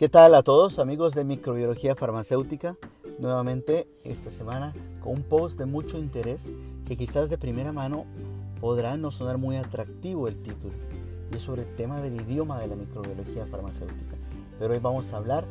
[0.00, 2.74] ¿Qué tal a todos amigos de microbiología farmacéutica?
[3.18, 6.50] Nuevamente esta semana con un post de mucho interés
[6.86, 8.06] que quizás de primera mano
[8.62, 10.72] podrá no sonar muy atractivo el título
[11.30, 14.16] y es sobre el tema del idioma de la microbiología farmacéutica.
[14.58, 15.44] Pero hoy vamos a hablar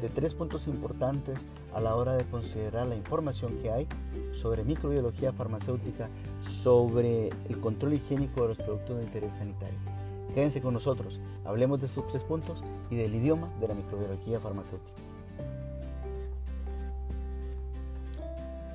[0.00, 3.88] de tres puntos importantes a la hora de considerar la información que hay
[4.30, 6.10] sobre microbiología farmacéutica,
[6.42, 10.05] sobre el control higiénico de los productos de interés sanitario.
[10.36, 14.92] Quédense con nosotros, hablemos de estos tres puntos y del idioma de la microbiología farmacéutica.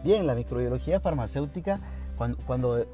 [0.04, 1.80] Bien, la microbiología farmacéutica,
[2.48, 2.88] cuando, eh,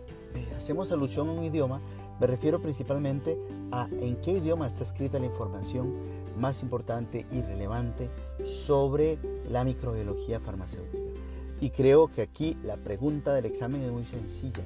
[0.58, 1.80] hacemos alusión a un idioma,
[2.20, 3.38] me refiero principalmente
[3.72, 5.94] a en qué idioma está escrita la información
[6.38, 8.09] más importante y relevante
[8.44, 9.17] sobre
[9.49, 11.22] la microbiología farmacéutica.
[11.61, 14.66] Y creo que aquí la pregunta del examen es muy sencilla,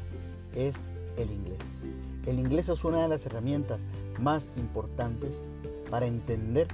[0.55, 1.83] es el inglés.
[2.25, 3.81] El inglés es una de las herramientas
[4.19, 5.41] más importantes
[5.89, 6.67] para entender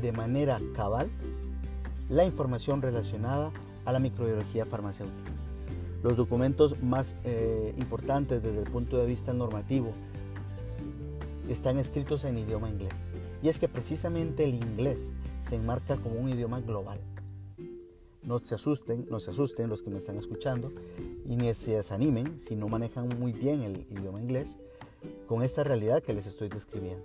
[0.00, 1.10] de manera cabal
[2.08, 3.52] la información relacionada
[3.84, 5.30] a la microbiología farmacéutica.
[6.02, 9.92] Los documentos más eh, importantes desde el punto de vista normativo
[11.48, 13.10] están escritos en idioma inglés.
[13.42, 17.00] Y es que precisamente el inglés se enmarca como un idioma global.
[18.22, 20.72] No se asusten, no se asusten los que me están escuchando
[21.26, 24.56] y ni se desanimen si no manejan muy bien el idioma inglés,
[25.26, 27.04] con esta realidad que les estoy describiendo.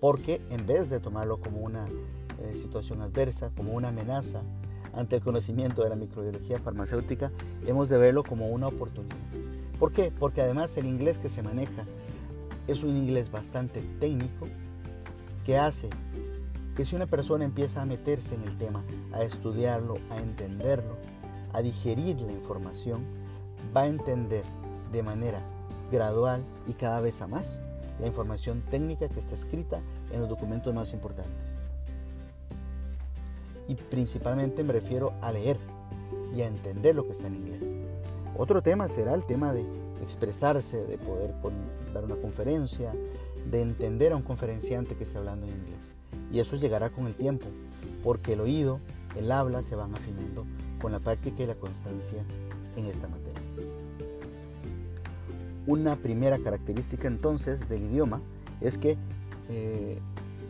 [0.00, 4.42] Porque en vez de tomarlo como una eh, situación adversa, como una amenaza
[4.92, 7.30] ante el conocimiento de la microbiología farmacéutica,
[7.66, 9.16] hemos de verlo como una oportunidad.
[9.78, 10.12] ¿Por qué?
[10.16, 11.84] Porque además el inglés que se maneja
[12.66, 14.46] es un inglés bastante técnico
[15.44, 15.88] que hace
[16.76, 20.96] que si una persona empieza a meterse en el tema, a estudiarlo, a entenderlo,
[21.52, 23.04] a digerir la información,
[23.76, 24.44] va a entender
[24.92, 25.42] de manera
[25.90, 27.60] gradual y cada vez a más
[28.00, 29.80] la información técnica que está escrita
[30.12, 31.56] en los documentos más importantes.
[33.66, 35.58] Y principalmente me refiero a leer
[36.34, 37.74] y a entender lo que está en inglés.
[38.36, 39.64] Otro tema será el tema de
[40.02, 41.34] expresarse, de poder
[41.92, 42.92] dar una conferencia,
[43.50, 45.90] de entender a un conferenciante que está hablando en inglés.
[46.32, 47.46] Y eso llegará con el tiempo,
[48.04, 48.80] porque el oído,
[49.16, 50.44] el habla se van afinando
[50.80, 52.22] con la práctica y la constancia
[52.76, 53.77] en esta materia.
[55.68, 58.22] Una primera característica entonces del idioma
[58.62, 58.96] es que
[59.50, 59.98] eh,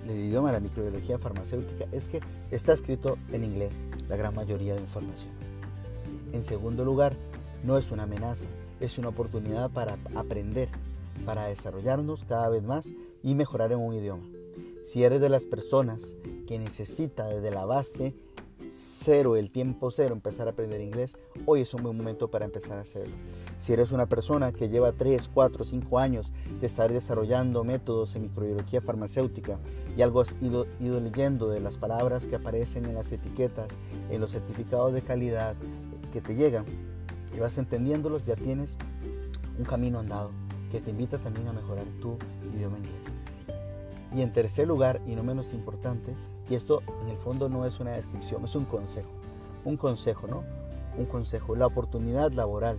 [0.09, 2.21] el idioma de la microbiología farmacéutica es que
[2.53, 5.33] está escrito en inglés la gran mayoría de información.
[6.33, 7.17] En segundo lugar,
[7.65, 8.47] no es una amenaza,
[8.79, 10.69] es una oportunidad para aprender,
[11.27, 12.93] para desarrollarnos cada vez más
[13.25, 14.23] y mejorar en un idioma.
[14.85, 16.15] Si eres de las personas
[16.47, 18.15] que necesita desde la base
[18.73, 22.79] cero, el tiempo cero, empezar a aprender inglés, hoy es un buen momento para empezar
[22.79, 23.15] a hacerlo.
[23.59, 28.23] Si eres una persona que lleva 3, 4, 5 años de estar desarrollando métodos en
[28.23, 29.59] microbiología farmacéutica
[29.97, 33.69] y algo has ido, ido leyendo de las palabras que aparecen en las etiquetas,
[34.11, 35.57] en los certificados de calidad
[36.13, 36.65] que te llegan
[37.35, 38.77] y vas entendiéndolos, ya tienes
[39.59, 40.31] un camino andado
[40.71, 42.17] que te invita también a mejorar tu
[42.55, 43.07] idioma inglés.
[44.15, 46.15] Y en tercer lugar, y no menos importante,
[46.51, 49.11] y esto en el fondo no es una descripción, es un consejo.
[49.65, 50.45] Un consejo, ¿no?
[50.97, 51.55] Un consejo.
[51.55, 52.79] La oportunidad laboral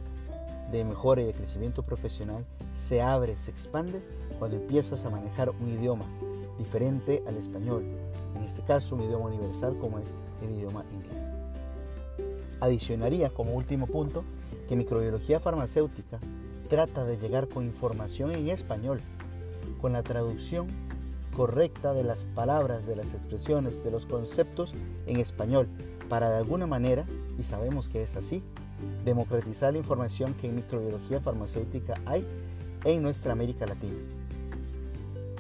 [0.71, 4.01] de mejora y de crecimiento profesional se abre, se expande
[4.37, 6.05] cuando empiezas a manejar un idioma
[6.57, 7.83] diferente al español.
[8.35, 11.31] En este caso, un idioma universal como es el idioma inglés.
[12.61, 14.23] Adicionaría como último punto
[14.67, 16.19] que microbiología farmacéutica
[16.69, 19.01] trata de llegar con información en español,
[19.81, 20.67] con la traducción
[21.39, 24.73] correcta de las palabras, de las expresiones, de los conceptos
[25.07, 25.69] en español,
[26.09, 27.05] para de alguna manera,
[27.39, 28.43] y sabemos que es así,
[29.05, 32.27] democratizar la información que en microbiología farmacéutica hay
[32.83, 33.95] en nuestra América Latina.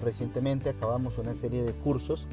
[0.01, 2.27] Recientemente acabamos una serie de cursos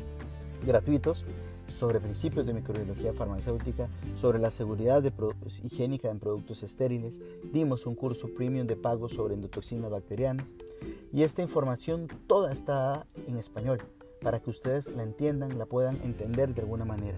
[0.64, 1.24] gratuitos
[1.66, 5.12] sobre principios de microbiología farmacéutica, sobre la seguridad de
[5.64, 7.20] higiénica en productos estériles,
[7.52, 10.46] dimos un curso premium de pago sobre endotoxinas bacterianas
[11.16, 13.80] y esta información toda está en español
[14.20, 17.16] para que ustedes la entiendan, la puedan entender de alguna manera.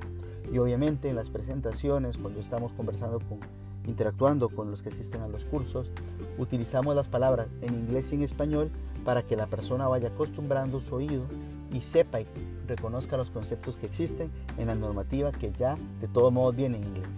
[0.52, 3.40] Y obviamente en las presentaciones, cuando estamos conversando con
[3.88, 5.90] interactuando con los que asisten a los cursos,
[6.38, 8.70] utilizamos las palabras en inglés y en español
[9.04, 11.24] para que la persona vaya acostumbrando su oído
[11.72, 12.26] y sepa y
[12.68, 16.84] reconozca los conceptos que existen en la normativa que ya de todos modos viene en
[16.84, 17.16] inglés.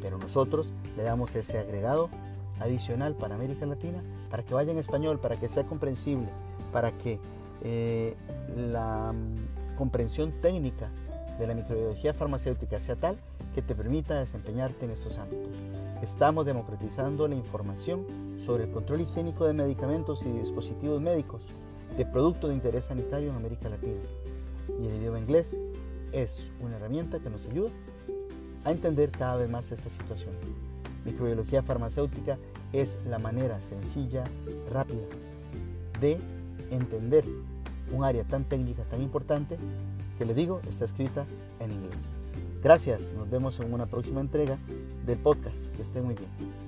[0.00, 2.08] Pero nosotros le damos ese agregado
[2.60, 6.28] adicional para América Latina para que vaya en español, para que sea comprensible,
[6.72, 7.18] para que
[7.62, 8.14] eh,
[8.56, 10.90] la mm, comprensión técnica
[11.38, 13.16] de la microbiología farmacéutica sea tal
[13.54, 15.50] que te permita desempeñarte en estos ámbitos.
[16.02, 18.06] Estamos democratizando la información
[18.38, 21.46] sobre el control higiénico de medicamentos y dispositivos médicos
[21.96, 24.00] de productos de interés sanitario en América Latina.
[24.80, 25.56] Y el idioma inglés
[26.12, 27.70] es una herramienta que nos ayuda
[28.64, 30.34] a entender cada vez más esta situación.
[31.04, 32.38] Microbiología farmacéutica
[32.72, 34.24] es la manera sencilla,
[34.70, 35.06] rápida
[36.00, 36.18] de
[36.70, 37.24] entender
[37.92, 39.58] un área tan técnica, tan importante,
[40.18, 41.26] que le digo, está escrita
[41.58, 41.98] en inglés.
[42.62, 44.58] Gracias, nos vemos en una próxima entrega
[45.06, 45.74] del podcast.
[45.74, 46.59] Que esté muy bien.